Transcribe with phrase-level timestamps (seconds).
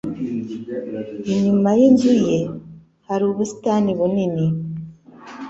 [1.33, 2.37] Inyuma yinzu ye
[3.07, 4.45] hari ubusitani bunini.